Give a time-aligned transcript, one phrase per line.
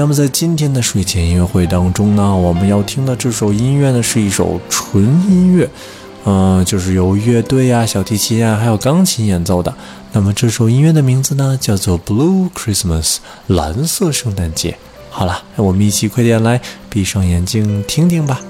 [0.00, 5.68] 那么在今天的睡前音乐会当中呢，我们要听的这首音乐呢是一首纯音乐，
[6.24, 9.74] 嗯、就是由乐队啊、小提琴啊还有钢琴演奏的。
[10.12, 13.16] 那么这首音乐的名字呢叫做《Blue Christmas》，
[13.48, 14.78] 蓝色圣诞节。
[15.10, 18.40] 好了，让我们一起快点来闭上眼睛听听吧。